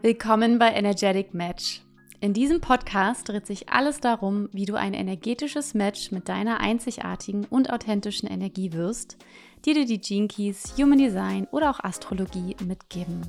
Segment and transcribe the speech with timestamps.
[0.00, 1.82] Willkommen bei Energetic Match.
[2.20, 7.44] In diesem Podcast dreht sich alles darum, wie du ein energetisches Match mit deiner einzigartigen
[7.46, 9.16] und authentischen Energie wirst,
[9.64, 13.22] die dir die Gene Keys, Human Design oder auch Astrologie mitgeben.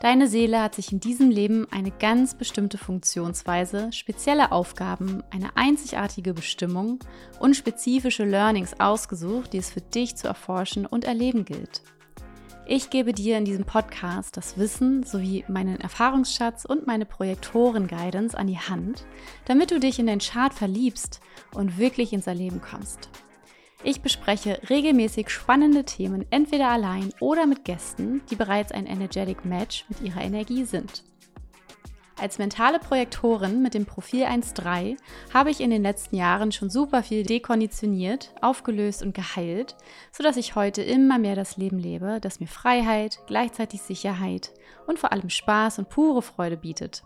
[0.00, 6.34] Deine Seele hat sich in diesem Leben eine ganz bestimmte Funktionsweise, spezielle Aufgaben, eine einzigartige
[6.34, 6.98] Bestimmung
[7.38, 11.82] und spezifische Learnings ausgesucht, die es für dich zu erforschen und erleben gilt.
[12.64, 18.46] Ich gebe dir in diesem Podcast das Wissen sowie meinen Erfahrungsschatz und meine Projektoren-Guidance an
[18.46, 19.04] die Hand,
[19.46, 21.20] damit du dich in den Chart verliebst
[21.54, 23.10] und wirklich ins Erleben kommst.
[23.82, 29.84] Ich bespreche regelmäßig spannende Themen entweder allein oder mit Gästen, die bereits ein Energetic Match
[29.88, 31.02] mit ihrer Energie sind.
[32.22, 34.96] Als mentale Projektorin mit dem Profil 1.3
[35.34, 39.74] habe ich in den letzten Jahren schon super viel dekonditioniert, aufgelöst und geheilt,
[40.12, 44.52] sodass ich heute immer mehr das Leben lebe, das mir Freiheit, gleichzeitig Sicherheit
[44.86, 47.02] und vor allem Spaß und pure Freude bietet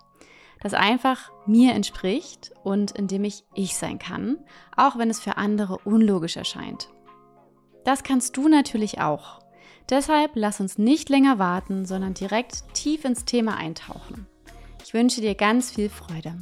[0.62, 4.39] das einfach mir entspricht und in dem ich ich sein kann,
[4.77, 6.89] auch wenn es für andere unlogisch erscheint.
[7.84, 9.41] Das kannst du natürlich auch.
[9.89, 14.27] Deshalb lass uns nicht länger warten, sondern direkt tief ins Thema eintauchen.
[14.87, 16.39] Ich wünsche dir ganz viel Freude.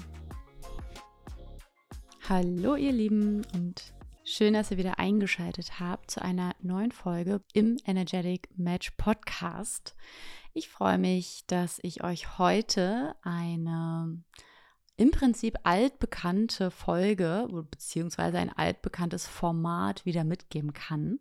[2.28, 7.78] Hallo ihr Lieben und schön, dass ihr wieder eingeschaltet habt zu einer neuen Folge im
[7.86, 9.94] Energetic Match Podcast.
[10.52, 14.22] Ich freue mich, dass ich euch heute eine
[14.98, 21.18] im Prinzip altbekannte Folge beziehungsweise ein altbekanntes Format wieder mitgeben kann.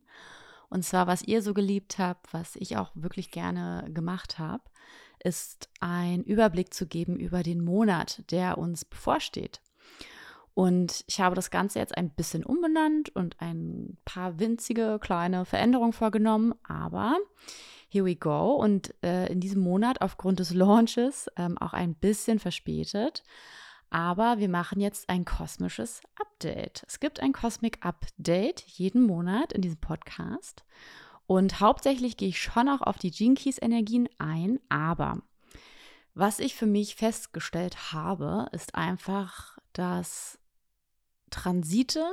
[0.70, 4.64] Und zwar, was ihr so geliebt habt, was ich auch wirklich gerne gemacht habe,
[5.24, 9.62] ist ein Überblick zu geben über den Monat, der uns bevorsteht.
[10.54, 15.94] Und ich habe das Ganze jetzt ein bisschen umbenannt und ein paar winzige kleine Veränderungen
[15.94, 17.18] vorgenommen, aber
[17.90, 22.40] Here We Go und äh, in diesem Monat aufgrund des Launches ähm, auch ein bisschen
[22.40, 23.24] verspätet.
[23.90, 26.84] Aber wir machen jetzt ein kosmisches Update.
[26.88, 30.64] Es gibt ein Cosmic Update jeden Monat in diesem Podcast.
[31.26, 34.60] Und hauptsächlich gehe ich schon auch auf die Gene Keys Energien ein.
[34.70, 35.22] Aber
[36.14, 40.38] was ich für mich festgestellt habe, ist einfach, dass
[41.30, 42.04] Transite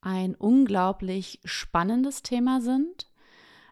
[0.00, 3.08] ein unglaublich spannendes Thema sind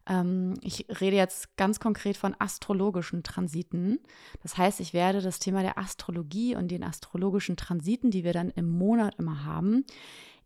[0.06, 3.98] ähm, ich rede jetzt ganz konkret von astrologischen Transiten.
[4.42, 8.50] Das heißt, ich werde das Thema der Astrologie und den astrologischen Transiten, die wir dann
[8.50, 9.84] im Monat immer haben,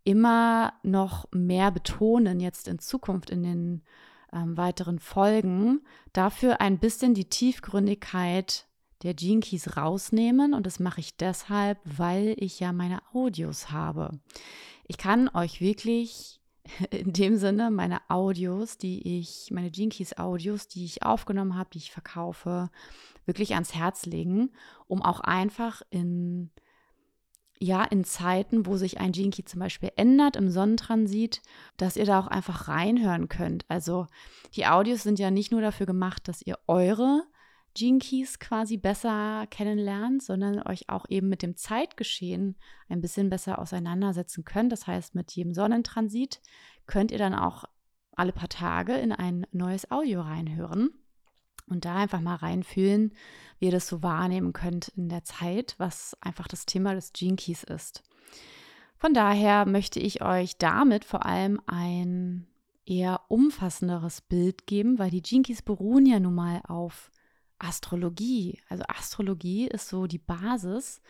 [0.04, 3.82] immer noch mehr betonen jetzt in Zukunft in den
[4.32, 5.82] ähm, weiteren Folgen.
[6.12, 8.66] Dafür ein bisschen die Tiefgründigkeit
[9.02, 14.10] der Gene Keys rausnehmen und das mache ich deshalb, weil ich ja meine Audios habe.
[14.86, 16.40] Ich kann euch wirklich
[16.90, 21.70] in dem Sinne meine Audios, die ich, meine Gene Keys Audios, die ich aufgenommen habe,
[21.72, 22.70] die ich verkaufe,
[23.24, 24.50] wirklich ans Herz legen,
[24.86, 26.50] um auch einfach in,
[27.62, 31.42] ja, in Zeiten, wo sich ein Key zum Beispiel ändert im Sonnentransit,
[31.76, 33.66] dass ihr da auch einfach reinhören könnt.
[33.68, 34.06] Also
[34.54, 37.22] die Audios sind ja nicht nur dafür gemacht, dass ihr eure
[37.76, 42.56] Keys quasi besser kennenlernt, sondern euch auch eben mit dem Zeitgeschehen
[42.88, 44.72] ein bisschen besser auseinandersetzen könnt.
[44.72, 46.40] Das heißt, mit jedem Sonnentransit
[46.86, 47.64] könnt ihr dann auch
[48.16, 50.90] alle paar Tage in ein neues Audio reinhören
[51.70, 53.14] und da einfach mal reinfühlen,
[53.58, 57.36] wie ihr das so wahrnehmen könnt in der Zeit, was einfach das Thema des Gene
[57.36, 58.02] Keys ist.
[58.96, 62.46] Von daher möchte ich euch damit vor allem ein
[62.84, 67.10] eher umfassenderes Bild geben, weil die Gene Keys beruhen ja nun mal auf
[67.58, 68.58] Astrologie.
[68.68, 71.00] Also Astrologie ist so die Basis.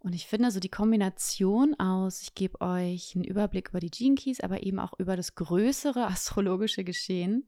[0.00, 4.14] Und ich finde so die Kombination aus, ich gebe euch einen Überblick über die Gene
[4.14, 7.46] Keys, aber eben auch über das größere astrologische Geschehen,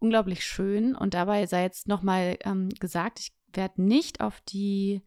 [0.00, 0.94] unglaublich schön.
[0.94, 5.02] Und dabei sei jetzt nochmal ähm, gesagt, ich werde nicht auf die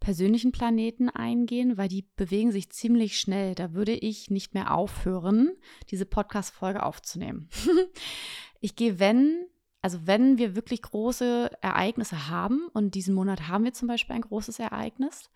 [0.00, 3.54] persönlichen Planeten eingehen, weil die bewegen sich ziemlich schnell.
[3.54, 5.50] Da würde ich nicht mehr aufhören,
[5.90, 7.48] diese Podcast-Folge aufzunehmen.
[8.60, 9.46] ich gehe, wenn,
[9.82, 14.22] also wenn wir wirklich große Ereignisse haben, und diesen Monat haben wir zum Beispiel ein
[14.22, 15.30] großes Ereignis,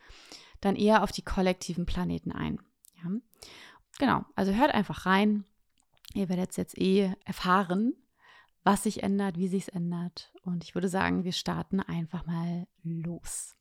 [0.61, 2.61] dann eher auf die kollektiven Planeten ein.
[3.03, 3.11] Ja?
[3.99, 5.45] Genau, also hört einfach rein.
[6.15, 7.95] Ihr werdet jetzt eh erfahren,
[8.65, 10.33] was sich ändert, wie sich es ändert.
[10.43, 13.57] Und ich würde sagen, wir starten einfach mal los.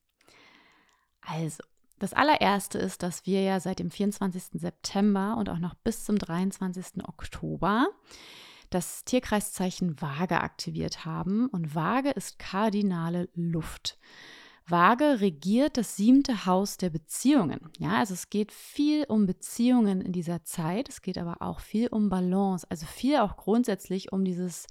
[1.20, 1.62] Also,
[1.98, 4.60] das allererste ist, dass wir ja seit dem 24.
[4.60, 7.04] September und auch noch bis zum 23.
[7.06, 7.88] Oktober
[8.70, 11.48] das Tierkreiszeichen Waage aktiviert haben.
[11.48, 13.98] Und Waage ist kardinale Luft.
[14.66, 17.70] Waage regiert das siebte Haus der Beziehungen.
[17.78, 20.88] Ja, also es geht viel um Beziehungen in dieser Zeit.
[20.88, 22.66] Es geht aber auch viel um Balance.
[22.70, 24.66] Also viel auch grundsätzlich um dieses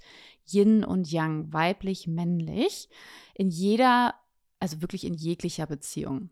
[0.50, 2.88] Yin und Yang, weiblich, männlich.
[3.34, 4.14] In jeder
[4.60, 6.30] also wirklich in jeglicher Beziehung.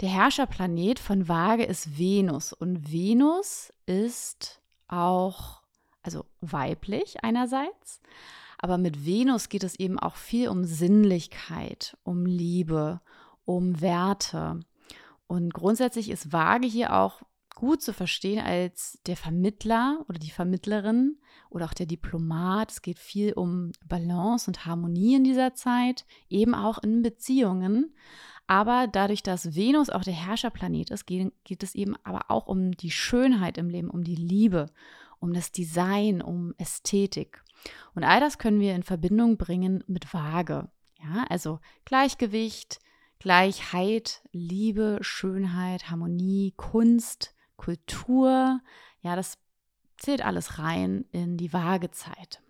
[0.00, 5.62] Der Herrscherplanet von Waage ist Venus und Venus ist auch,
[6.02, 8.00] also weiblich einerseits,
[8.62, 13.00] aber mit Venus geht es eben auch viel um Sinnlichkeit, um Liebe,
[13.44, 14.60] um Werte.
[15.26, 17.22] Und grundsätzlich ist Waage hier auch
[17.56, 21.18] gut zu verstehen als der Vermittler oder die Vermittlerin
[21.50, 22.70] oder auch der Diplomat.
[22.70, 27.94] Es geht viel um Balance und Harmonie in dieser Zeit, eben auch in Beziehungen.
[28.46, 32.72] Aber dadurch, dass Venus auch der Herrscherplanet ist, geht, geht es eben aber auch um
[32.72, 34.66] die Schönheit im Leben, um die Liebe,
[35.18, 37.42] um das Design, um Ästhetik.
[37.94, 40.68] Und all das können wir in Verbindung bringen mit Waage.
[40.98, 42.78] Ja, also Gleichgewicht,
[43.18, 48.60] Gleichheit, Liebe, Schönheit, Harmonie, Kunst, Kultur.
[49.00, 49.38] Ja, das
[49.98, 52.42] zählt alles rein in die Waagezeit.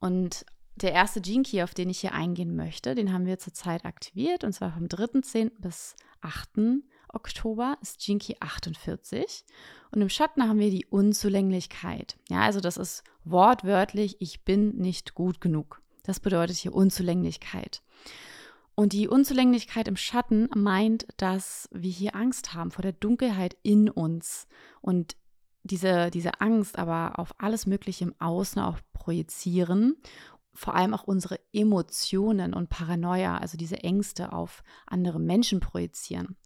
[0.00, 0.44] Und
[0.76, 4.42] der erste Gene Key, auf den ich hier eingehen möchte, den haben wir zurzeit aktiviert
[4.42, 5.52] und zwar vom 3.10.
[5.60, 6.82] bis 8.
[7.08, 9.44] Oktober ist Gene Key 48
[9.90, 12.16] und im Schatten haben wir die Unzulänglichkeit.
[12.30, 15.82] Ja, also das ist wortwörtlich, ich bin nicht gut genug.
[16.02, 17.82] Das bedeutet hier Unzulänglichkeit.
[18.74, 23.88] Und die Unzulänglichkeit im Schatten meint, dass wir hier Angst haben vor der Dunkelheit in
[23.90, 24.48] uns
[24.80, 25.16] und
[25.62, 29.96] diese, diese Angst aber auf alles Mögliche im Außen auch projizieren
[30.54, 36.36] vor allem auch unsere Emotionen und Paranoia, also diese Ängste auf andere Menschen projizieren.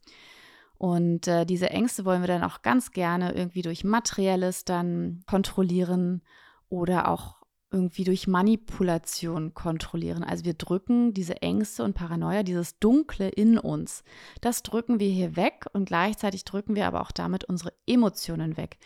[0.79, 6.23] Und äh, diese Ängste wollen wir dann auch ganz gerne irgendwie durch Materielles dann kontrollieren
[6.69, 7.37] oder auch
[7.71, 10.23] irgendwie durch Manipulation kontrollieren.
[10.23, 14.05] Also wir drücken diese Ängste und Paranoia, dieses Dunkle in uns,
[14.41, 18.79] das drücken wir hier weg und gleichzeitig drücken wir aber auch damit unsere Emotionen weg.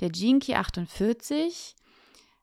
[0.00, 1.76] Der Key 48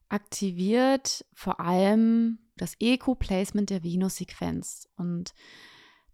[0.09, 4.87] aktiviert vor allem das EQ-Placement der Venus-Sequenz.
[4.97, 5.33] Und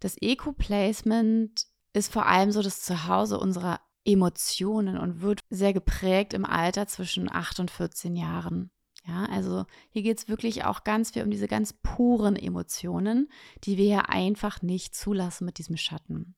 [0.00, 6.44] das EQ-Placement ist vor allem so das Zuhause unserer Emotionen und wird sehr geprägt im
[6.44, 8.70] Alter zwischen 8 und 14 Jahren.
[9.06, 13.30] Ja, also hier geht es wirklich auch ganz viel um diese ganz puren Emotionen,
[13.64, 16.34] die wir hier einfach nicht zulassen mit diesem Schatten.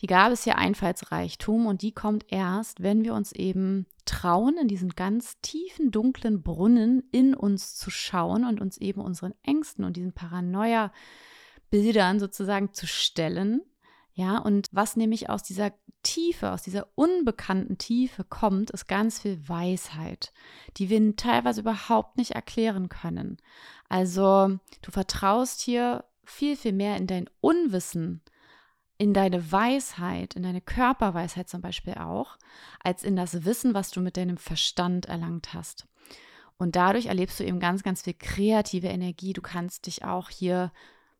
[0.00, 4.68] Die Gabe ist ja Einfallsreichtum und die kommt erst, wenn wir uns eben trauen, in
[4.68, 9.96] diesen ganz tiefen, dunklen Brunnen in uns zu schauen und uns eben unseren Ängsten und
[9.96, 13.62] diesen Paranoia-Bildern sozusagen zu stellen.
[14.14, 15.72] Ja, und was nämlich aus dieser
[16.04, 20.32] Tiefe, aus dieser unbekannten Tiefe kommt, ist ganz viel Weisheit,
[20.76, 23.38] die wir teilweise überhaupt nicht erklären können.
[23.88, 28.22] Also du vertraust hier viel, viel mehr in dein Unwissen
[28.96, 32.38] in deine Weisheit, in deine Körperweisheit zum Beispiel auch,
[32.82, 35.86] als in das Wissen, was du mit deinem Verstand erlangt hast.
[36.58, 39.32] Und dadurch erlebst du eben ganz, ganz viel kreative Energie.
[39.32, 40.70] Du kannst dich auch hier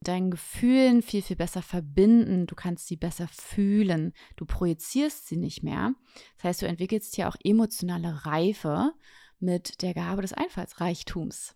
[0.08, 2.46] deinen Gefühlen viel, viel besser verbinden.
[2.46, 4.12] Du kannst sie besser fühlen.
[4.36, 5.94] Du projizierst sie nicht mehr.
[6.36, 8.92] Das heißt, du entwickelst hier auch emotionale Reife
[9.38, 11.54] mit der Gabe des Einfallsreichtums.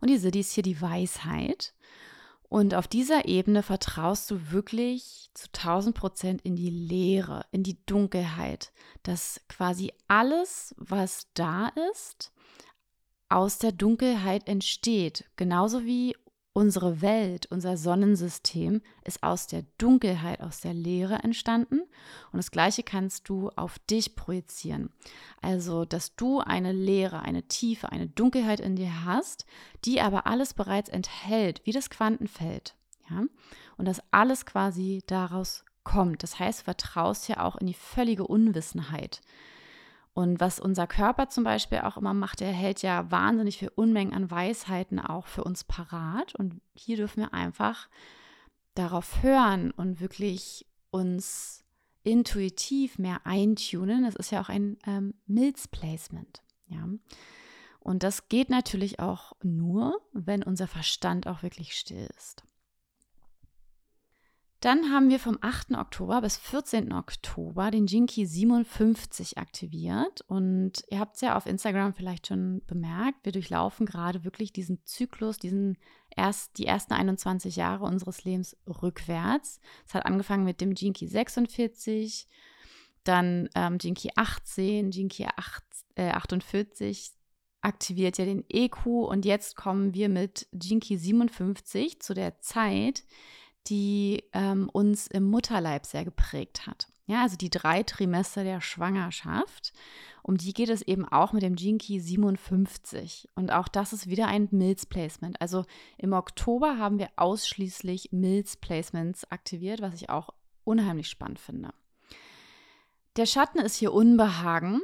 [0.00, 1.74] Und diese, die ist hier die Weisheit.
[2.48, 7.84] Und auf dieser Ebene vertraust du wirklich zu 1000 Prozent in die Leere, in die
[7.86, 12.32] Dunkelheit, dass quasi alles, was da ist,
[13.28, 15.24] aus der Dunkelheit entsteht.
[15.34, 16.14] Genauso wie
[16.56, 21.80] Unsere Welt, unser Sonnensystem ist aus der Dunkelheit, aus der Leere entstanden.
[22.32, 24.88] Und das Gleiche kannst du auf dich projizieren.
[25.42, 29.44] Also, dass du eine Leere, eine Tiefe, eine Dunkelheit in dir hast,
[29.84, 32.74] die aber alles bereits enthält, wie das Quantenfeld.
[33.10, 33.24] Ja?
[33.76, 36.22] Und dass alles quasi daraus kommt.
[36.22, 39.20] Das heißt, du vertraust ja auch in die völlige Unwissenheit.
[40.16, 44.14] Und was unser Körper zum Beispiel auch immer macht, er hält ja wahnsinnig viel Unmengen
[44.14, 46.34] an Weisheiten auch für uns parat.
[46.34, 47.90] Und hier dürfen wir einfach
[48.74, 51.66] darauf hören und wirklich uns
[52.02, 54.04] intuitiv mehr eintunen.
[54.04, 56.40] Das ist ja auch ein ähm, Milz-Placement.
[56.68, 56.88] Ja.
[57.80, 62.42] Und das geht natürlich auch nur, wenn unser Verstand auch wirklich still ist.
[64.60, 65.72] Dann haben wir vom 8.
[65.72, 66.92] Oktober bis 14.
[66.92, 70.22] Oktober den Jinky 57 aktiviert.
[70.28, 74.84] Und ihr habt es ja auf Instagram vielleicht schon bemerkt, wir durchlaufen gerade wirklich diesen
[74.86, 75.76] Zyklus, diesen
[76.14, 79.60] erst, die ersten 21 Jahre unseres Lebens rückwärts.
[79.86, 82.26] Es hat angefangen mit dem Jinky 46,
[83.04, 85.64] dann ähm, Jinky 18, Jinky 8,
[85.96, 87.12] äh, 48
[87.60, 93.04] aktiviert ja den EQ und jetzt kommen wir mit Jinky 57 zu der Zeit,
[93.68, 96.88] die ähm, uns im Mutterleib sehr geprägt hat.
[97.06, 99.72] Ja, also die drei Trimester der Schwangerschaft.
[100.22, 103.28] Um die geht es eben auch mit dem Key 57.
[103.36, 105.40] Und auch das ist wieder ein Milz Placement.
[105.40, 105.64] Also
[105.98, 110.30] im Oktober haben wir ausschließlich Milz Placements aktiviert, was ich auch
[110.64, 111.72] unheimlich spannend finde.
[113.16, 114.82] Der Schatten ist hier Unbehagen.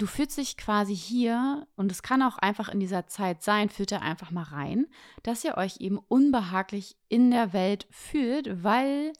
[0.00, 3.92] Du fühlst dich quasi hier, und es kann auch einfach in dieser Zeit sein, führt
[3.92, 4.86] er einfach mal rein,
[5.24, 9.12] dass ihr euch eben unbehaglich in der Welt fühlt, weil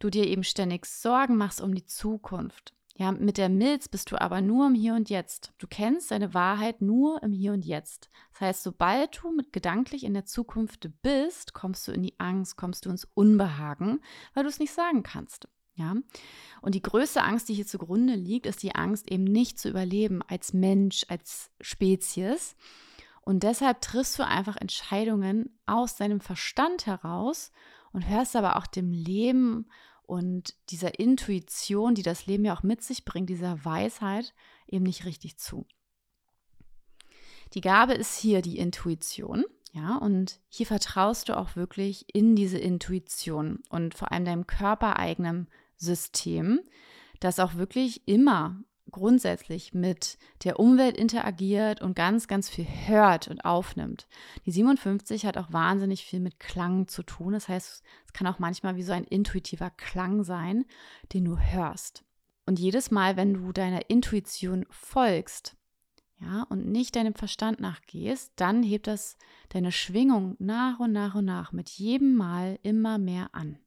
[0.00, 2.74] du dir eben ständig Sorgen machst um die Zukunft.
[2.96, 5.52] Ja, mit der Milz bist du aber nur im Hier und Jetzt.
[5.58, 8.10] Du kennst deine Wahrheit nur im Hier und Jetzt.
[8.32, 12.56] Das heißt, sobald du mit gedanklich in der Zukunft bist, kommst du in die Angst,
[12.56, 14.00] kommst du ins Unbehagen,
[14.34, 15.46] weil du es nicht sagen kannst.
[15.74, 15.94] Ja?
[16.60, 20.22] Und die größte Angst, die hier zugrunde liegt, ist die Angst, eben nicht zu überleben
[20.28, 22.56] als Mensch, als Spezies.
[23.22, 27.52] Und deshalb triffst du einfach Entscheidungen aus deinem Verstand heraus
[27.92, 29.66] und hörst aber auch dem Leben
[30.02, 34.34] und dieser Intuition, die das Leben ja auch mit sich bringt, dieser Weisheit,
[34.66, 35.66] eben nicht richtig zu.
[37.54, 42.58] Die Gabe ist hier die Intuition, ja, und hier vertraust du auch wirklich in diese
[42.58, 46.60] Intuition und vor allem deinem körpereigenen System,
[47.20, 53.44] das auch wirklich immer grundsätzlich mit der Umwelt interagiert und ganz, ganz viel hört und
[53.44, 54.08] aufnimmt.
[54.46, 57.32] Die 57 hat auch wahnsinnig viel mit Klang zu tun.
[57.32, 60.64] Das heißt, es kann auch manchmal wie so ein intuitiver Klang sein,
[61.12, 62.04] den du hörst.
[62.46, 65.56] Und jedes Mal, wenn du deiner Intuition folgst,
[66.20, 69.16] ja, und nicht deinem Verstand nachgehst, dann hebt das
[69.48, 73.58] deine Schwingung nach und nach und nach mit jedem Mal immer mehr an.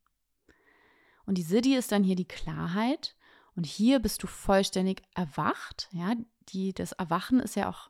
[1.26, 3.16] Und die Siddhi ist dann hier die Klarheit
[3.56, 5.90] und hier bist du vollständig erwacht.
[5.92, 6.14] Ja,
[6.50, 7.90] die, das Erwachen ist ja auch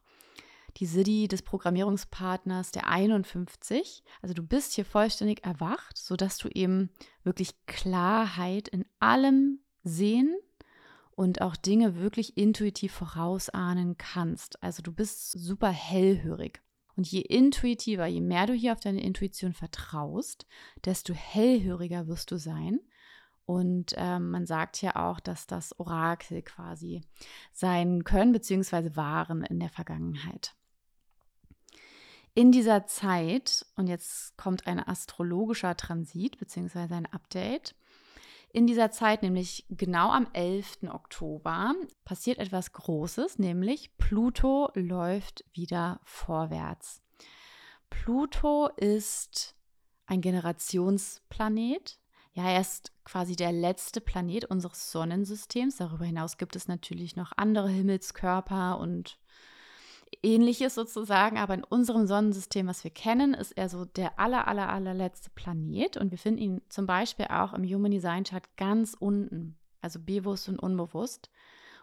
[0.78, 4.04] die Siddhi des Programmierungspartners der 51.
[4.22, 6.90] Also du bist hier vollständig erwacht, sodass du eben
[7.24, 10.36] wirklich Klarheit in allem sehen
[11.16, 14.62] und auch Dinge wirklich intuitiv vorausahnen kannst.
[14.64, 16.62] Also du bist super hellhörig.
[16.96, 20.46] Und je intuitiver, je mehr du hier auf deine Intuition vertraust,
[20.86, 22.80] desto hellhöriger wirst du sein
[23.46, 27.02] und ähm, man sagt ja auch, dass das Orakel quasi
[27.52, 28.96] sein können bzw.
[28.96, 30.56] waren in der Vergangenheit.
[32.36, 36.94] In dieser Zeit, und jetzt kommt ein astrologischer Transit bzw.
[36.94, 37.76] ein Update,
[38.54, 40.84] in dieser Zeit, nämlich genau am 11.
[40.90, 41.74] Oktober,
[42.06, 47.02] passiert etwas Großes, nämlich Pluto läuft wieder vorwärts.
[47.90, 49.56] Pluto ist
[50.06, 52.00] ein Generationsplanet,
[52.34, 55.78] ja, er ist quasi der letzte Planet unseres Sonnensystems.
[55.78, 59.20] Darüber hinaus gibt es natürlich noch andere Himmelskörper und
[60.22, 64.70] ähnliches sozusagen, aber in unserem Sonnensystem, was wir kennen, ist er so der aller, aller,
[64.70, 69.58] allerletzte Planet und wir finden ihn zum Beispiel auch im Human Design Chart ganz unten,
[69.82, 71.30] also bewusst und unbewusst.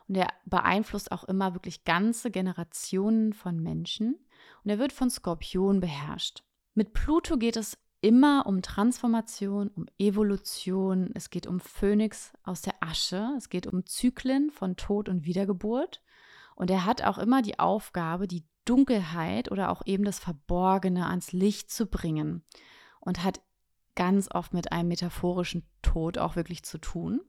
[0.08, 4.16] Und er beeinflusst auch immer wirklich ganze Generationen von Menschen
[4.64, 6.42] und er wird von Skorpion beherrscht.
[6.74, 11.10] Mit Pluto geht es immer um Transformation, um Evolution.
[11.14, 13.34] Es geht um Phönix aus der Asche.
[13.36, 16.00] Es geht um Zyklen von Tod und Wiedergeburt.
[16.60, 21.32] Und er hat auch immer die Aufgabe, die Dunkelheit oder auch eben das Verborgene ans
[21.32, 22.44] Licht zu bringen.
[23.00, 23.40] Und hat
[23.94, 27.22] ganz oft mit einem metaphorischen Tod auch wirklich zu tun.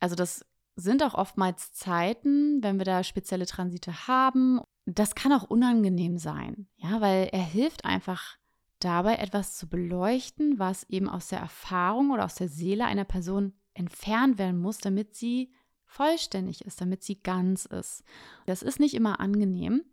[0.00, 4.60] Also das sind auch oftmals Zeiten, wenn wir da spezielle Transite haben.
[4.84, 8.36] Das kann auch unangenehm sein, ja, weil er hilft einfach
[8.80, 13.52] dabei etwas zu beleuchten, was eben aus der Erfahrung oder aus der Seele einer Person
[13.74, 15.52] entfernt werden muss, damit sie
[15.94, 18.04] vollständig ist, damit sie ganz ist.
[18.46, 19.84] Das ist nicht immer angenehm,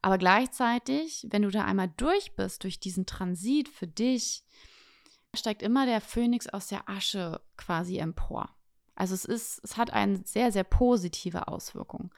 [0.00, 4.44] aber gleichzeitig, wenn du da einmal durch bist, durch diesen Transit für dich,
[5.34, 8.50] steigt immer der Phönix aus der Asche quasi empor.
[8.94, 12.12] Also es ist, es hat eine sehr, sehr positive Auswirkung.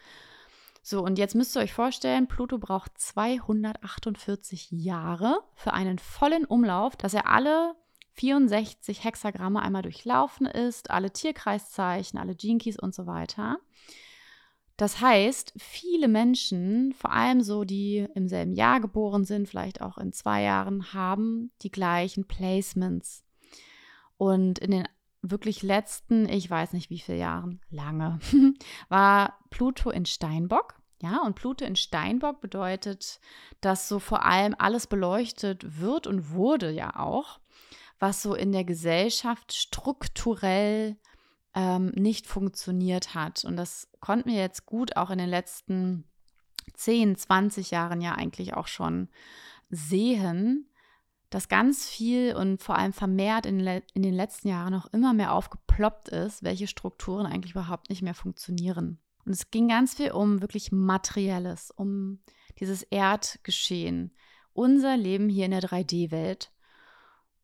[0.82, 6.96] So, und jetzt müsst ihr euch vorstellen, Pluto braucht 248 Jahre für einen vollen Umlauf,
[6.96, 7.74] dass er alle
[8.14, 13.58] 64 Hexagramme einmal durchlaufen ist, alle Tierkreiszeichen, alle Jinkies und so weiter.
[14.76, 19.98] Das heißt, viele Menschen, vor allem so, die im selben Jahr geboren sind, vielleicht auch
[19.98, 23.24] in zwei Jahren, haben die gleichen Placements.
[24.16, 24.88] Und in den
[25.22, 28.18] wirklich letzten, ich weiß nicht wie viele Jahren, lange,
[28.88, 30.74] war Pluto in Steinbock.
[31.02, 33.20] Ja, und Pluto in Steinbock bedeutet,
[33.60, 37.40] dass so vor allem alles beleuchtet wird und wurde ja auch,
[38.04, 40.98] was so in der Gesellschaft strukturell
[41.54, 43.46] ähm, nicht funktioniert hat.
[43.46, 46.04] Und das konnten wir jetzt gut auch in den letzten
[46.74, 49.08] 10, 20 Jahren ja eigentlich auch schon
[49.70, 50.68] sehen,
[51.30, 55.32] dass ganz viel und vor allem vermehrt in, in den letzten Jahren noch immer mehr
[55.32, 58.98] aufgeploppt ist, welche Strukturen eigentlich überhaupt nicht mehr funktionieren.
[59.24, 62.18] Und es ging ganz viel um wirklich Materielles, um
[62.60, 64.12] dieses Erdgeschehen,
[64.52, 66.52] unser Leben hier in der 3D-Welt.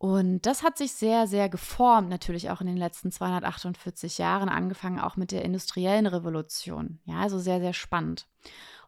[0.01, 4.99] Und das hat sich sehr, sehr geformt, natürlich auch in den letzten 248 Jahren, angefangen
[4.99, 7.01] auch mit der industriellen Revolution.
[7.05, 8.27] Ja, also sehr, sehr spannend.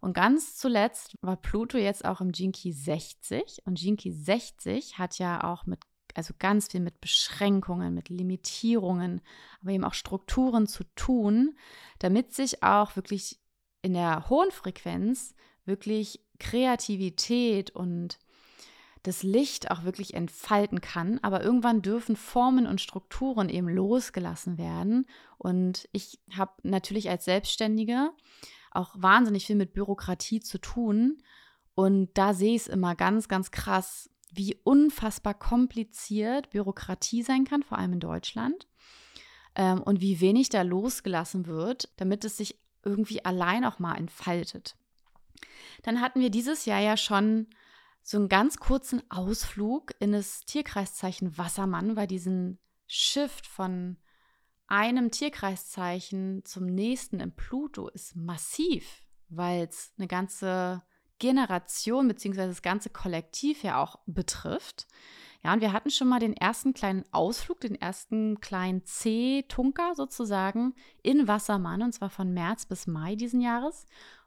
[0.01, 3.61] Und ganz zuletzt war Pluto jetzt auch im Jinki 60.
[3.67, 5.81] Und Jinki 60 hat ja auch mit,
[6.15, 9.21] also ganz viel mit Beschränkungen, mit Limitierungen,
[9.61, 11.59] aber eben auch Strukturen zu tun,
[11.99, 13.39] damit sich auch wirklich
[13.83, 15.35] in der hohen Frequenz
[15.67, 18.19] wirklich Kreativität und
[19.03, 21.19] das Licht auch wirklich entfalten kann.
[21.23, 25.07] Aber irgendwann dürfen Formen und Strukturen eben losgelassen werden.
[25.39, 28.11] Und ich habe natürlich als Selbstständige
[28.71, 31.19] auch wahnsinnig viel mit Bürokratie zu tun.
[31.75, 37.63] Und da sehe ich es immer ganz, ganz krass, wie unfassbar kompliziert Bürokratie sein kann,
[37.63, 38.67] vor allem in Deutschland.
[39.55, 44.77] Ähm, und wie wenig da losgelassen wird, damit es sich irgendwie allein auch mal entfaltet.
[45.83, 47.49] Dann hatten wir dieses Jahr ja schon
[48.03, 53.97] so einen ganz kurzen Ausflug in das Tierkreiszeichen Wassermann, weil diesen Shift von
[54.67, 60.83] einem Tierkreiszeichen zum nächsten im Pluto ist massiv, weil es eine ganze
[61.19, 62.47] Generation bzw.
[62.47, 64.89] das ganze Kollektiv ja auch betrifft.
[65.45, 70.75] Ja, und wir hatten schon mal den ersten kleinen Ausflug, den ersten kleinen C-Tunker sozusagen
[71.03, 73.87] in Wassermann, und zwar von März bis Mai diesen Jahres.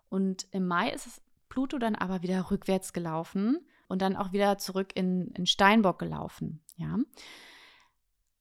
[0.10, 4.92] Und im Mai ist Pluto dann aber wieder rückwärts gelaufen und dann auch wieder zurück
[4.96, 6.64] in, in Steinbock gelaufen.
[6.78, 6.98] Ja.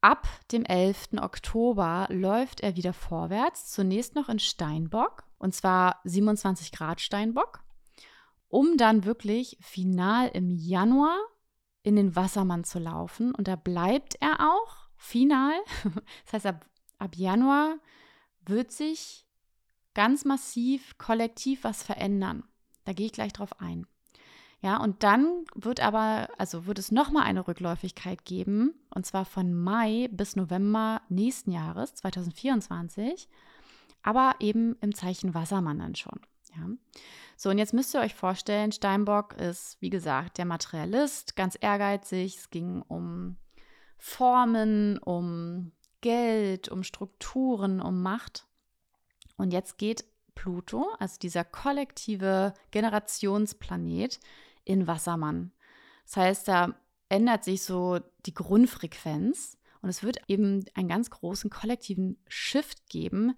[0.00, 1.14] Ab dem 11.
[1.20, 7.62] Oktober läuft er wieder vorwärts, zunächst noch in Steinbock, und zwar 27 Grad Steinbock,
[8.48, 11.16] um dann wirklich final im Januar
[11.82, 13.34] in den Wassermann zu laufen.
[13.34, 15.54] Und da bleibt er auch final.
[16.24, 16.66] Das heißt, ab,
[16.98, 17.78] ab Januar
[18.46, 19.26] wird sich
[19.94, 22.44] ganz massiv kollektiv was verändern.
[22.84, 23.86] Da gehe ich gleich drauf ein.
[24.60, 29.52] Ja, und dann wird aber, also wird es nochmal eine Rückläufigkeit geben, und zwar von
[29.52, 33.28] Mai bis November nächsten Jahres, 2024,
[34.02, 36.18] aber eben im Zeichen Wassermann dann schon.
[36.56, 36.68] Ja.
[37.36, 42.36] So, und jetzt müsst ihr euch vorstellen, Steinbock ist, wie gesagt, der Materialist, ganz ehrgeizig.
[42.36, 43.36] Es ging um
[43.98, 48.46] Formen, um Geld, um Strukturen, um Macht.
[49.36, 54.20] Und jetzt geht Pluto, also dieser kollektive Generationsplanet,
[54.64, 55.52] in Wassermann.
[56.06, 56.74] Das heißt, da
[57.08, 63.34] ändert sich so die Grundfrequenz und es wird eben einen ganz großen kollektiven Shift geben,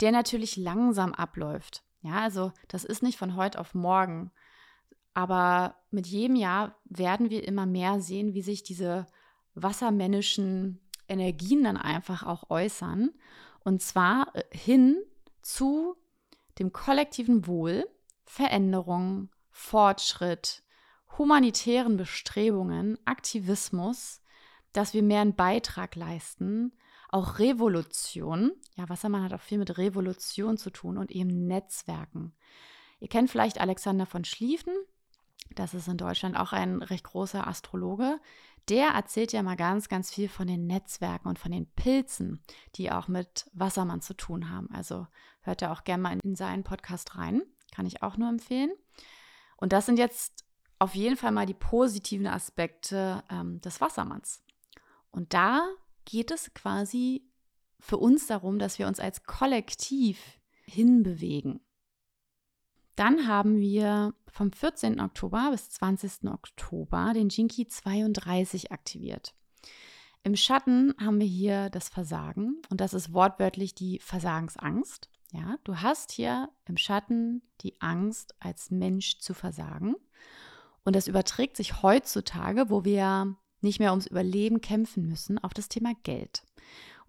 [0.00, 1.82] der natürlich langsam abläuft.
[2.02, 4.30] Ja, also das ist nicht von heute auf morgen.
[5.12, 9.06] Aber mit jedem Jahr werden wir immer mehr sehen, wie sich diese
[9.54, 13.10] wassermännischen Energien dann einfach auch äußern.
[13.64, 14.96] Und zwar äh, hin
[15.42, 15.96] zu
[16.60, 17.88] dem kollektiven Wohl,
[18.24, 20.62] Veränderung, Fortschritt,
[21.18, 24.22] humanitären Bestrebungen, Aktivismus,
[24.72, 26.72] dass wir mehr einen Beitrag leisten,
[27.08, 28.52] auch Revolution.
[28.76, 32.32] Ja, Wassermann hat auch viel mit Revolution zu tun und eben Netzwerken.
[33.00, 34.74] Ihr kennt vielleicht Alexander von Schlieffen.
[35.56, 38.20] Das ist in Deutschland auch ein recht großer Astrologe.
[38.70, 42.40] Der erzählt ja mal ganz, ganz viel von den Netzwerken und von den Pilzen,
[42.76, 44.70] die auch mit Wassermann zu tun haben.
[44.72, 45.08] Also
[45.42, 47.42] hört er auch gerne mal in seinen Podcast rein.
[47.72, 48.70] Kann ich auch nur empfehlen.
[49.56, 50.44] Und das sind jetzt
[50.78, 54.44] auf jeden Fall mal die positiven Aspekte ähm, des Wassermanns.
[55.10, 55.68] Und da
[56.04, 57.28] geht es quasi
[57.80, 61.60] für uns darum, dass wir uns als Kollektiv hinbewegen.
[63.00, 65.00] Dann haben wir vom 14.
[65.00, 66.30] Oktober bis 20.
[66.30, 69.32] Oktober den Jinki 32 aktiviert.
[70.22, 75.08] Im Schatten haben wir hier das Versagen und das ist wortwörtlich die Versagensangst.
[75.32, 79.94] Ja, du hast hier im Schatten die Angst, als Mensch zu versagen.
[80.84, 85.70] Und das überträgt sich heutzutage, wo wir nicht mehr ums Überleben kämpfen müssen, auf das
[85.70, 86.42] Thema Geld.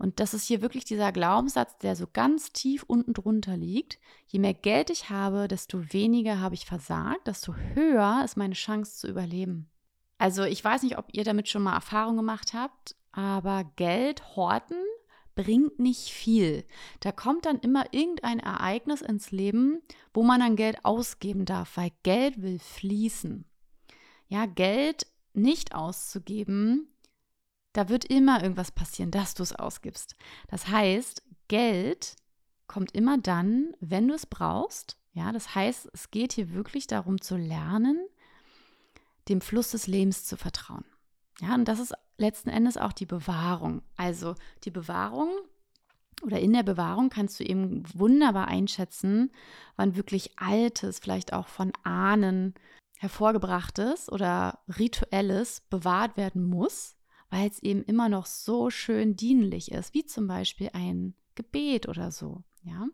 [0.01, 3.99] Und das ist hier wirklich dieser Glaubenssatz, der so ganz tief unten drunter liegt.
[4.27, 8.97] Je mehr Geld ich habe, desto weniger habe ich versagt, desto höher ist meine Chance
[8.97, 9.69] zu überleben.
[10.17, 14.77] Also ich weiß nicht, ob ihr damit schon mal Erfahrung gemacht habt, aber Geld horten
[15.35, 16.65] bringt nicht viel.
[16.99, 19.81] Da kommt dann immer irgendein Ereignis ins Leben,
[20.13, 23.45] wo man dann Geld ausgeben darf, weil Geld will fließen
[24.31, 26.87] ja, Geld nicht auszugeben,
[27.73, 30.15] da wird immer irgendwas passieren, dass du es ausgibst.
[30.49, 32.15] Das heißt, Geld
[32.67, 34.97] kommt immer dann, wenn du es brauchst.
[35.13, 37.97] Ja, das heißt, es geht hier wirklich darum zu lernen,
[39.27, 40.85] dem Fluss des Lebens zu vertrauen.
[41.41, 43.81] Ja, und das ist letzten Endes auch die Bewahrung.
[43.97, 45.29] Also die Bewahrung
[46.23, 49.31] oder in der Bewahrung kannst du eben wunderbar einschätzen,
[49.75, 52.53] wann wirklich altes, vielleicht auch von Ahnen
[52.99, 56.95] hervorgebrachtes oder rituelles bewahrt werden muss,
[57.31, 62.11] weil es eben immer noch so schön dienlich ist, wie zum Beispiel ein Gebet oder
[62.11, 62.85] so, ja.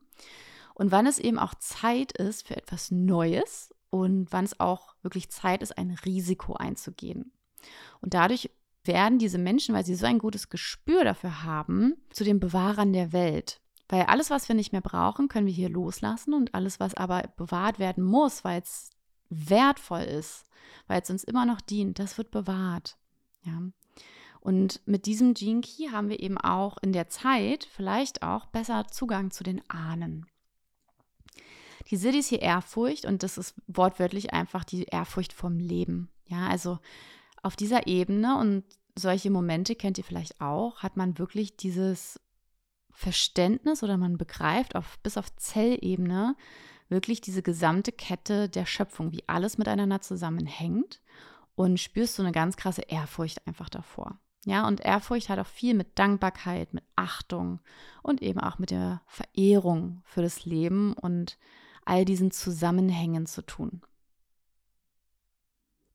[0.76, 5.30] Und wann es eben auch Zeit ist für etwas Neues und wann es auch wirklich
[5.30, 7.32] Zeit ist, ein Risiko einzugehen.
[8.00, 8.52] Und dadurch
[8.84, 13.12] werden diese Menschen, weil sie so ein gutes Gespür dafür haben, zu den Bewahrern der
[13.12, 13.60] Welt.
[13.89, 17.23] Weil alles, was wir nicht mehr brauchen, können wir hier loslassen und alles, was aber
[17.38, 18.91] bewahrt werden muss, weil es
[19.30, 20.45] wertvoll ist,
[20.86, 22.97] weil es uns immer noch dient, das wird bewahrt.
[23.43, 23.62] Ja.
[24.47, 28.88] Und mit diesem Gene Key haben wir eben auch in der Zeit vielleicht auch besser
[28.88, 30.25] Zugang zu den Ahnen.
[31.89, 36.10] Die Siddhi ist hier Ehrfurcht und das ist wortwörtlich einfach die Ehrfurcht vom Leben.
[36.27, 36.79] Ja, also
[37.43, 38.63] auf dieser Ebene und
[38.97, 42.17] solche Momente kennt ihr vielleicht auch, hat man wirklich dieses
[42.91, 46.38] Verständnis oder man begreift auf, bis auf Zellebene
[46.88, 51.01] wirklich diese gesamte Kette der Schöpfung, wie alles miteinander zusammenhängt
[51.55, 54.21] und spürst so eine ganz krasse Ehrfurcht einfach davor.
[54.47, 57.60] Ja, und Ehrfurcht hat auch viel mit Dankbarkeit, mit Achtung
[58.01, 61.38] und eben auch mit der Verehrung für das Leben und
[61.83, 63.81] all diesen Zusammenhängen zu tun.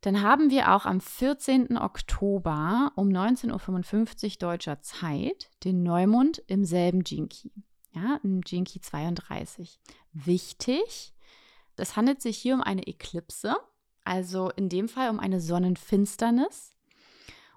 [0.03, 1.79] Dann haben wir auch am 14.
[1.79, 7.53] Oktober um 19.55 Uhr deutscher Zeit den Neumond im selben Jinki,
[7.93, 9.81] ja, im Jinki 32.
[10.13, 11.15] Wichtig,
[11.77, 13.57] es handelt sich hier um eine Eklipse,
[14.05, 16.75] also in dem Fall um eine Sonnenfinsternis.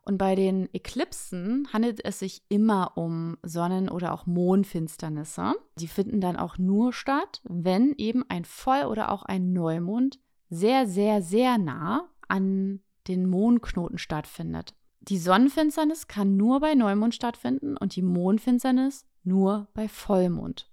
[0.05, 5.53] Und bei den Eklipsen handelt es sich immer um Sonnen- oder auch Mondfinsternisse.
[5.79, 10.87] Die finden dann auch nur statt, wenn eben ein Voll- oder auch ein Neumond sehr,
[10.87, 14.75] sehr, sehr nah an den Mondknoten stattfindet.
[15.01, 20.69] Die Sonnenfinsternis kann nur bei Neumond stattfinden und die Mondfinsternis nur bei Vollmond.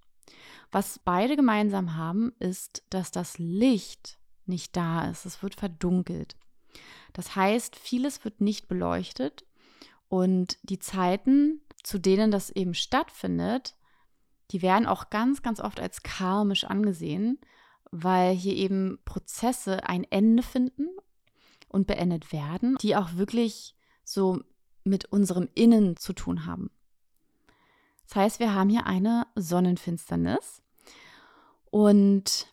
[0.71, 5.25] Was beide gemeinsam haben, ist, dass das Licht nicht da ist.
[5.25, 6.35] Es wird verdunkelt.
[7.13, 9.45] Das heißt, vieles wird nicht beleuchtet
[10.09, 13.75] und die Zeiten, zu denen das eben stattfindet,
[14.51, 17.39] die werden auch ganz, ganz oft als karmisch angesehen,
[17.91, 20.87] weil hier eben Prozesse ein Ende finden
[21.69, 24.41] und beendet werden, die auch wirklich so
[24.83, 26.71] mit unserem Innen zu tun haben.
[28.07, 30.61] Das heißt, wir haben hier eine Sonnenfinsternis
[31.71, 32.47] und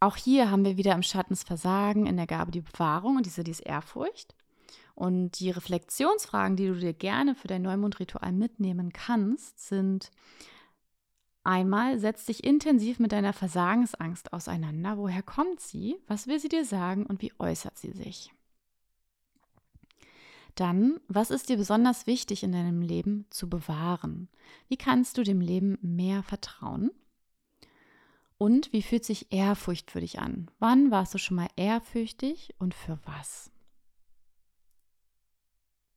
[0.00, 3.26] auch hier haben wir wieder im Schatten das Versagen, in der Gabe die Bewahrung und
[3.26, 4.34] diese dies Ehrfurcht.
[4.94, 10.10] Und die Reflexionsfragen, die du dir gerne für dein Neumondritual mitnehmen kannst, sind
[11.44, 14.98] einmal, setz dich intensiv mit deiner Versagensangst auseinander.
[14.98, 15.96] Woher kommt sie?
[16.06, 18.32] Was will sie dir sagen und wie äußert sie sich?
[20.54, 24.28] Dann, was ist dir besonders wichtig in deinem Leben zu bewahren?
[24.68, 26.90] Wie kannst du dem Leben mehr vertrauen?
[28.40, 30.50] Und wie fühlt sich Ehrfurcht für dich an?
[30.58, 33.50] Wann warst du schon mal ehrfürchtig und für was?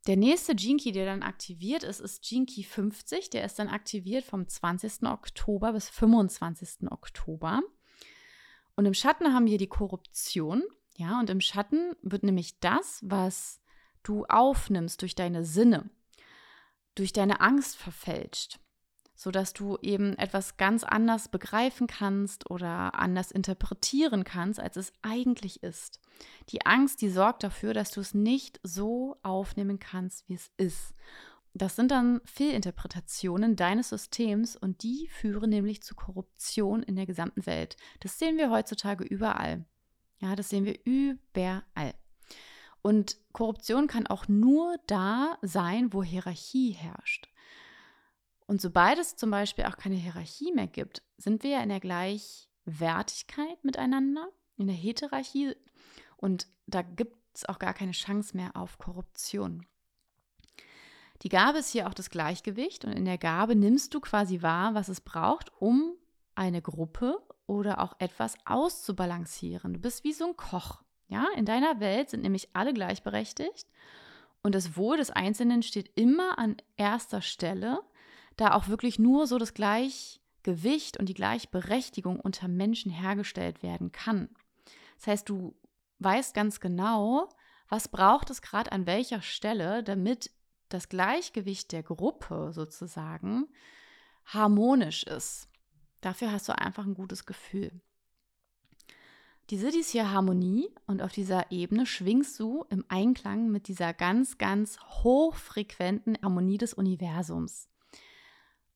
[0.08, 3.30] Der nächste Key, der dann aktiviert ist, ist Key 50.
[3.30, 5.04] Der ist dann aktiviert vom 20.
[5.04, 6.92] Oktober bis 25.
[6.92, 7.62] Oktober.
[8.76, 10.64] Und im Schatten haben wir die Korruption.
[10.98, 13.62] Ja, und im Schatten wird nämlich das, was
[14.04, 15.90] du aufnimmst durch deine Sinne,
[16.96, 18.60] durch deine Angst verfälscht
[19.16, 25.64] sodass du eben etwas ganz anders begreifen kannst oder anders interpretieren kannst, als es eigentlich
[25.64, 26.00] ist.
[26.50, 30.94] Die Angst, die sorgt dafür, dass du es nicht so aufnehmen kannst, wie es ist.
[31.56, 37.46] Das sind dann Fehlinterpretationen deines Systems und die führen nämlich zu Korruption in der gesamten
[37.46, 37.78] Welt.
[38.00, 39.66] Das sehen wir heutzutage überall.
[40.20, 41.94] Ja, das sehen wir überall.
[42.82, 47.30] Und Korruption kann auch nur da sein, wo Hierarchie herrscht.
[48.48, 51.80] Und sobald es zum Beispiel auch keine Hierarchie mehr gibt, sind wir ja in der
[51.80, 55.56] Gleichwertigkeit miteinander, in der Heterarchie.
[56.18, 59.66] Und da gibt es auch gar keine Chance mehr auf Korruption.
[61.22, 64.74] Die Gabe ist hier auch das Gleichgewicht und in der Gabe nimmst du quasi wahr,
[64.74, 65.96] was es braucht, um
[66.36, 69.74] eine Gruppe oder auch etwas auszubalancieren.
[69.74, 70.82] Du bist wie so ein Koch.
[71.08, 73.68] Ja, in deiner Welt sind nämlich alle gleichberechtigt
[74.42, 77.80] und das Wohl des Einzelnen steht immer an erster Stelle
[78.38, 84.30] da auch wirklich nur so das Gleichgewicht und die Gleichberechtigung unter Menschen hergestellt werden kann.
[84.98, 85.56] Das heißt, du
[86.00, 87.30] weißt ganz genau,
[87.70, 90.32] was braucht es gerade an welcher Stelle, damit
[90.70, 93.48] das Gleichgewicht der Gruppe sozusagen
[94.26, 95.50] harmonisch ist.
[96.02, 97.82] Dafür hast du einfach ein gutes Gefühl.
[99.50, 104.38] Die Siddhis hier Harmonie und auf dieser Ebene schwingst du im Einklang mit dieser ganz,
[104.38, 107.70] ganz hochfrequenten Harmonie des Universums.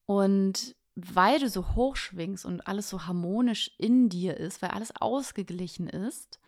[0.07, 4.95] Und weil du so hoch schwingst und alles so harmonisch in dir ist, weil alles
[4.99, 6.39] ausgeglichen ist,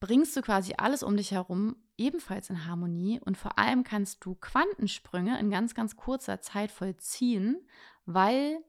[0.00, 4.34] bringst du quasi alles um dich herum ebenfalls in Harmonie und vor allem kannst du
[4.36, 7.60] Quantensprünge in ganz, ganz kurzer Zeit vollziehen,
[8.06, 8.64] weil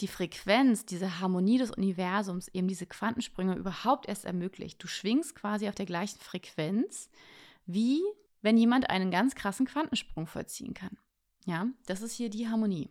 [0.00, 4.82] die Frequenz, diese Harmonie des Universums eben diese Quantensprünge überhaupt erst ermöglicht.
[4.82, 7.08] Du schwingst quasi auf der gleichen Frequenz,
[7.66, 8.02] wie
[8.40, 10.98] wenn jemand einen ganz krassen Quantensprung vollziehen kann.
[11.46, 12.90] Ja, das ist hier die Harmonie.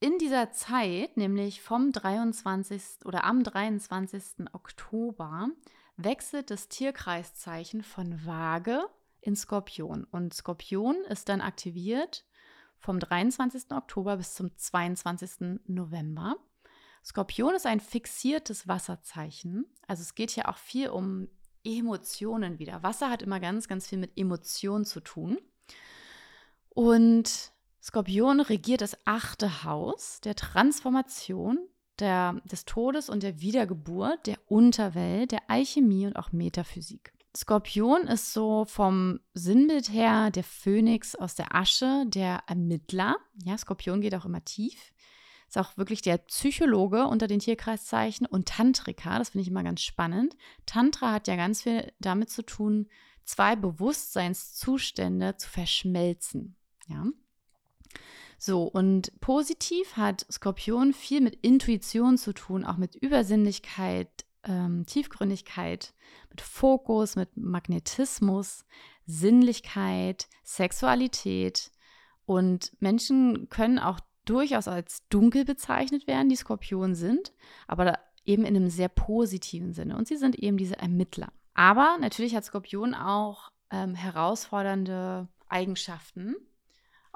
[0.00, 3.04] In dieser Zeit, nämlich vom 23.
[3.04, 4.46] oder am 23.
[4.52, 5.48] Oktober,
[5.96, 8.80] wechselt das Tierkreiszeichen von Waage
[9.20, 10.04] in Skorpion.
[10.04, 12.24] Und Skorpion ist dann aktiviert
[12.78, 13.72] vom 23.
[13.72, 15.60] Oktober bis zum 22.
[15.66, 16.36] November.
[17.04, 19.66] Skorpion ist ein fixiertes Wasserzeichen.
[19.88, 21.28] Also es geht hier auch viel um
[21.64, 22.84] Emotionen wieder.
[22.84, 25.38] Wasser hat immer ganz, ganz viel mit Emotionen zu tun.
[26.68, 27.50] Und
[27.82, 31.58] Skorpion regiert das achte Haus der Transformation,
[31.98, 37.12] der, des Todes und der Wiedergeburt, der Unterwelt, der Alchemie und auch Metaphysik.
[37.36, 43.16] Skorpion ist so vom Sinnbild her der Phönix aus der Asche, der Ermittler.
[43.44, 44.92] Ja, Skorpion geht auch immer tief.
[45.46, 49.18] Ist auch wirklich der Psychologe unter den Tierkreiszeichen und Tantrika.
[49.18, 50.36] Das finde ich immer ganz spannend.
[50.66, 52.88] Tantra hat ja ganz viel damit zu tun,
[53.24, 56.56] zwei Bewusstseinszustände zu verschmelzen.
[56.88, 57.06] Ja.
[58.40, 64.08] So, und positiv hat Skorpion viel mit Intuition zu tun, auch mit Übersinnlichkeit,
[64.44, 65.92] ähm, Tiefgründigkeit,
[66.30, 68.64] mit Fokus, mit Magnetismus,
[69.06, 71.72] Sinnlichkeit, Sexualität.
[72.26, 77.32] Und Menschen können auch durchaus als dunkel bezeichnet werden, die Skorpionen sind,
[77.66, 79.96] aber eben in einem sehr positiven Sinne.
[79.96, 81.32] Und sie sind eben diese Ermittler.
[81.54, 86.36] Aber natürlich hat Skorpion auch ähm, herausfordernde Eigenschaften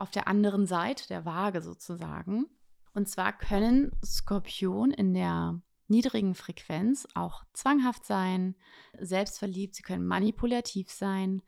[0.02, 2.46] auf der anderen Seite der Waage sozusagen.
[2.92, 8.56] Und zwar können Skorpion in der niedrigen Frequenz auch zwanghaft sein,
[8.98, 11.40] selbstverliebt, sie können manipulativ sein,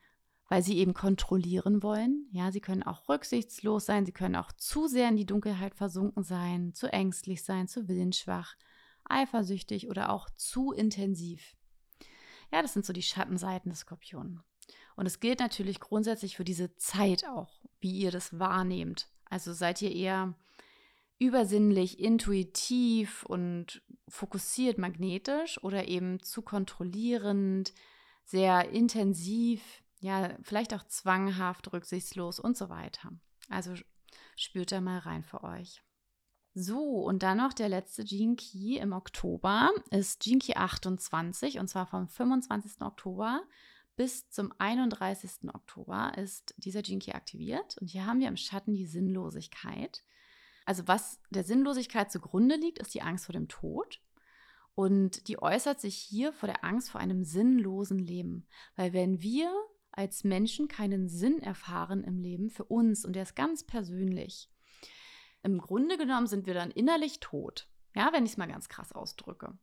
[0.47, 2.29] weil sie eben kontrollieren wollen.
[2.31, 6.23] Ja, sie können auch rücksichtslos sein, sie können auch zu sehr in die Dunkelheit versunken
[6.23, 8.55] sein, zu ängstlich sein, zu willensschwach,
[9.03, 11.57] eifersüchtig oder auch zu intensiv.
[12.53, 14.43] Ja, das sind so die Schattenseiten des Skorpion.
[14.95, 19.09] Und es gilt natürlich grundsätzlich für diese Zeit auch, wie ihr das wahrnehmt.
[19.25, 20.35] Also seid ihr eher
[21.17, 27.73] übersinnlich, intuitiv und fokussiert magnetisch oder eben zu kontrollierend,
[28.23, 29.61] sehr intensiv,
[29.99, 33.11] ja, vielleicht auch zwanghaft, rücksichtslos und so weiter.
[33.49, 33.73] Also
[34.35, 35.81] spürt da mal rein für euch.
[36.53, 41.67] So, und dann noch der letzte Gene Key im Oktober ist Gene Key 28 und
[41.67, 42.81] zwar vom 25.
[42.81, 43.43] Oktober
[43.95, 45.49] bis zum 31.
[45.53, 50.03] Oktober ist dieser Key aktiviert und hier haben wir im Schatten die Sinnlosigkeit.
[50.65, 54.01] Also was der Sinnlosigkeit zugrunde liegt, ist die Angst vor dem Tod.
[54.73, 58.45] Und die äußert sich hier vor der Angst vor einem sinnlosen Leben.
[58.75, 59.49] Weil wenn wir
[59.91, 64.49] als Menschen keinen Sinn erfahren im Leben für uns, und der ist ganz persönlich,
[65.43, 67.69] im Grunde genommen sind wir dann innerlich tot.
[67.95, 69.57] Ja, wenn ich es mal ganz krass ausdrücke.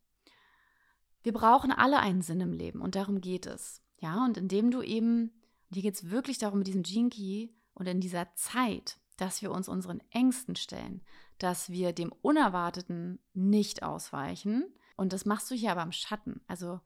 [1.23, 3.82] Wir brauchen alle einen Sinn im Leben und darum geht es.
[4.03, 5.31] Ja, und indem du eben,
[5.73, 9.53] hier geht es wirklich darum mit diesem Gene Key und in dieser Zeit, dass wir
[9.53, 11.03] uns unseren Ängsten stellen,
[11.39, 14.65] dass wir dem Unerwarteten nicht ausweichen.
[14.97, 16.41] Und das machst du hier aber im Schatten.
[16.49, 16.81] Also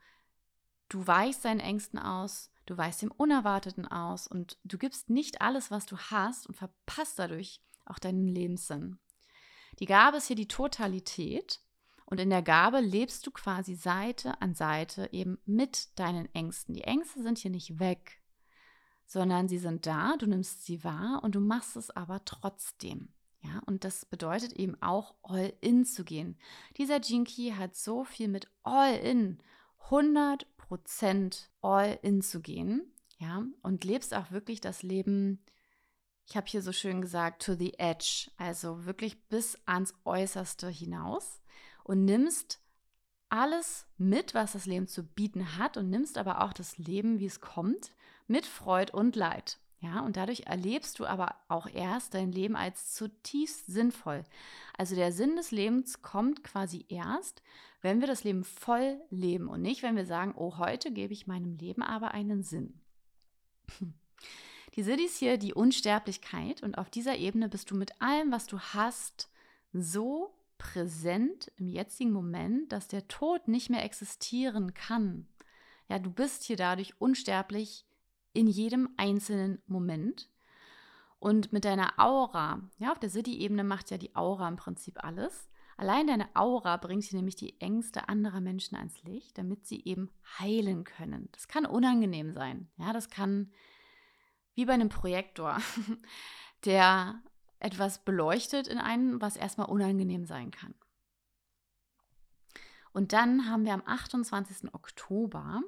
[0.91, 5.71] du weichst deinen Ängsten aus, du weichst dem Unerwarteten aus und du gibst nicht alles,
[5.71, 8.99] was du hast und verpasst dadurch auch deinen Lebenssinn.
[9.79, 11.61] Die Gabe ist hier die Totalität
[12.07, 16.75] und in der Gabe lebst du quasi Seite an Seite eben mit deinen Ängsten.
[16.75, 18.23] Die Ängste sind hier nicht weg,
[19.05, 23.09] sondern sie sind da, du nimmst sie wahr und du machst es aber trotzdem.
[23.41, 26.37] Ja, und das bedeutet eben auch all in zu gehen.
[26.79, 29.39] Dieser Jinky hat so viel mit all in,
[29.89, 32.93] 100% all in zu gehen.
[33.19, 35.45] Ja, und lebst auch wirklich das Leben,
[36.27, 41.41] ich habe hier so schön gesagt, to the edge, also wirklich bis ans Äußerste hinaus
[41.87, 42.61] und nimmst
[43.29, 47.27] alles mit, was das Leben zu bieten hat und nimmst aber auch das Leben, wie
[47.27, 47.93] es kommt,
[48.27, 49.59] mit Freud und Leid.
[49.81, 54.25] Ja, und dadurch erlebst du aber auch erst dein Leben als zutiefst sinnvoll.
[54.77, 57.43] Also der Sinn des Lebens kommt quasi erst,
[57.83, 61.29] wenn wir das Leben voll leben und nicht, wenn wir sagen, oh, heute gebe ich
[61.29, 62.81] meinem Leben aber einen Sinn.
[64.75, 68.59] Die Siddhis hier die Unsterblichkeit und auf dieser Ebene bist du mit allem, was du
[68.59, 69.31] hast,
[69.73, 75.27] so präsent im jetzigen Moment, dass der Tod nicht mehr existieren kann.
[75.89, 77.87] Ja, du bist hier dadurch unsterblich
[78.33, 80.29] in jedem einzelnen Moment.
[81.19, 85.49] Und mit deiner Aura, ja, auf der City-Ebene macht ja die Aura im Prinzip alles.
[85.79, 90.11] Allein deine Aura bringt hier nämlich die Ängste anderer Menschen ans Licht, damit sie eben
[90.39, 91.29] heilen können.
[91.33, 92.69] Das kann unangenehm sein.
[92.79, 93.51] Ja, das kann
[94.55, 95.59] wie bei einem Projektor,
[96.65, 97.21] der
[97.59, 100.75] etwas beleuchtet in einem, was erstmal unangenehm sein kann.
[102.93, 104.73] Und dann haben wir am 28.
[104.73, 105.63] Oktober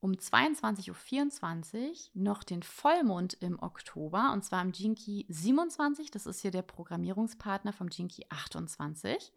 [0.00, 6.10] um 22.24 Uhr noch den Vollmond im Oktober und zwar im Jinky 27.
[6.10, 9.32] Das ist hier der Programmierungspartner vom Jinky 28.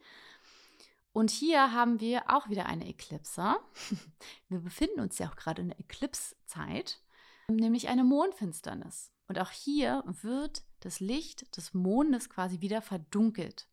[1.12, 3.56] Und hier haben wir auch wieder eine Eklipse.
[4.48, 7.02] Wir befinden uns ja auch gerade in der Eclipse-Zeit,
[7.48, 9.12] nämlich eine Mondfinsternis.
[9.28, 13.68] Und auch hier wird das Licht des Mondes quasi wieder verdunkelt.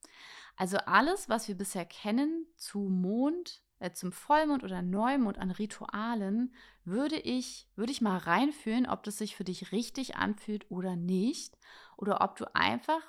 [0.57, 6.55] Also alles, was wir bisher kennen zu Mond, äh, zum Vollmond oder Neumond an Ritualen,
[6.85, 11.59] würde ich, würde ich mal reinfühlen, ob das sich für dich richtig anfühlt oder nicht.
[11.97, 13.03] Oder ob du einfach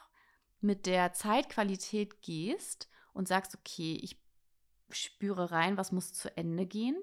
[0.60, 4.20] mit der Zeitqualität gehst und sagst, okay, ich
[4.90, 6.98] spüre rein, was muss zu Ende gehen.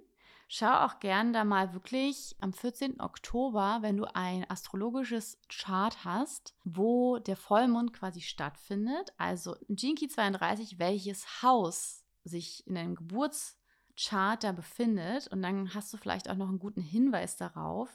[0.57, 3.01] Schau auch gern da mal wirklich am 14.
[3.01, 9.12] Oktober, wenn du ein astrologisches Chart hast, wo der Vollmond quasi stattfindet.
[9.19, 15.27] Also Jinky 32, welches Haus sich in deinem Geburtschart da befindet.
[15.27, 17.90] Und dann hast du vielleicht auch noch einen guten Hinweis darauf,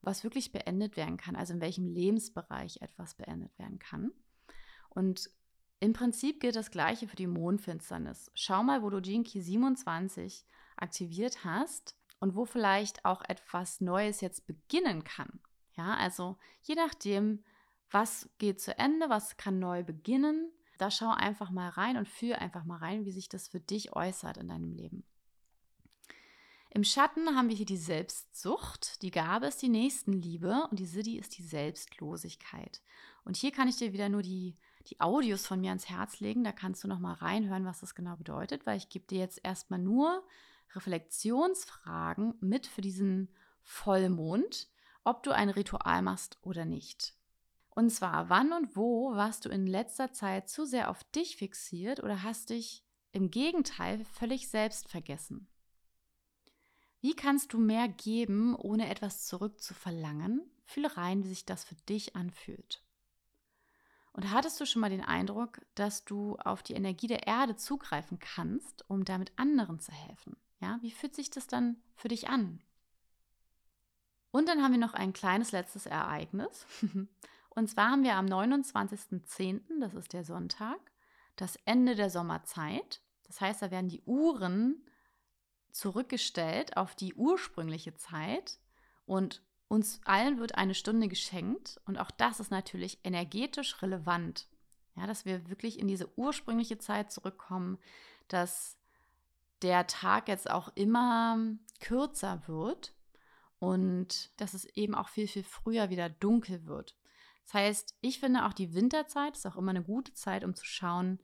[0.00, 4.12] was wirklich beendet werden kann, also in welchem Lebensbereich etwas beendet werden kann.
[4.88, 5.30] Und
[5.80, 8.30] im Prinzip gilt das Gleiche für die Mondfinsternis.
[8.34, 10.44] Schau mal, wo du Jinky 27
[10.82, 15.40] aktiviert hast und wo vielleicht auch etwas Neues jetzt beginnen kann.
[15.76, 17.44] Ja, also je nachdem,
[17.90, 22.38] was geht zu Ende, was kann neu beginnen, da schau einfach mal rein und fühle
[22.38, 25.04] einfach mal rein, wie sich das für dich äußert in deinem Leben.
[26.70, 31.18] Im Schatten haben wir hier die Selbstsucht, die Gabe ist die Nächstenliebe und die Siddhi
[31.18, 32.82] ist die Selbstlosigkeit.
[33.24, 36.44] Und hier kann ich dir wieder nur die, die Audios von mir ans Herz legen,
[36.44, 39.40] da kannst du noch mal reinhören, was das genau bedeutet, weil ich gebe dir jetzt
[39.42, 40.22] erstmal nur
[40.74, 43.28] Reflexionsfragen mit für diesen
[43.62, 44.68] Vollmond,
[45.04, 47.14] ob du ein Ritual machst oder nicht.
[47.70, 52.02] Und zwar, wann und wo warst du in letzter Zeit zu sehr auf dich fixiert
[52.02, 55.48] oder hast dich im Gegenteil völlig selbst vergessen?
[57.00, 60.50] Wie kannst du mehr geben, ohne etwas zurückzuverlangen?
[60.64, 62.82] Fühle rein, wie sich das für dich anfühlt.
[64.12, 68.18] Und hattest du schon mal den Eindruck, dass du auf die Energie der Erde zugreifen
[68.18, 70.36] kannst, um damit anderen zu helfen?
[70.60, 72.60] Ja, wie fühlt sich das dann für dich an?
[74.30, 76.66] Und dann haben wir noch ein kleines letztes Ereignis.
[77.50, 80.78] Und zwar haben wir am 29.10., das ist der Sonntag,
[81.36, 83.00] das Ende der Sommerzeit.
[83.24, 84.84] Das heißt, da werden die Uhren
[85.72, 88.58] zurückgestellt auf die ursprüngliche Zeit
[89.06, 91.80] und uns allen wird eine Stunde geschenkt.
[91.84, 94.48] Und auch das ist natürlich energetisch relevant.
[94.96, 97.78] Ja, dass wir wirklich in diese ursprüngliche Zeit zurückkommen,
[98.28, 98.77] dass
[99.62, 101.38] der Tag jetzt auch immer
[101.80, 102.94] kürzer wird
[103.58, 106.96] und dass es eben auch viel, viel früher wieder dunkel wird.
[107.44, 110.64] Das heißt, ich finde auch die Winterzeit ist auch immer eine gute Zeit, um zu
[110.64, 111.18] schauen,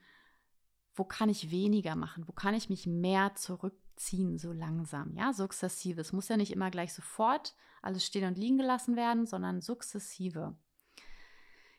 [0.94, 6.00] wo kann ich weniger machen, wo kann ich mich mehr zurückziehen, so langsam, ja, sukzessive.
[6.00, 10.56] Es muss ja nicht immer gleich sofort alles stehen und liegen gelassen werden, sondern sukzessive.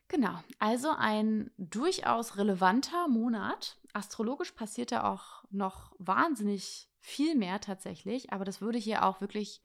[0.07, 3.77] Genau, also ein durchaus relevanter Monat.
[3.93, 9.63] Astrologisch passiert da auch noch wahnsinnig viel mehr tatsächlich, aber das würde hier auch wirklich,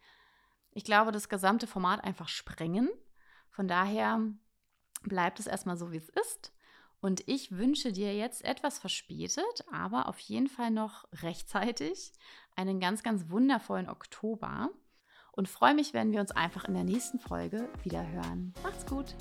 [0.73, 2.89] ich glaube, das gesamte Format einfach sprengen.
[3.51, 4.21] Von daher
[5.03, 6.53] bleibt es erstmal so, wie es ist.
[7.01, 12.13] Und ich wünsche dir jetzt etwas verspätet, aber auf jeden Fall noch rechtzeitig
[12.57, 14.71] einen ganz, ganz wundervollen Oktober.
[15.33, 18.53] Und freue mich, wenn wir uns einfach in der nächsten Folge wieder hören.
[18.63, 19.15] Macht's gut!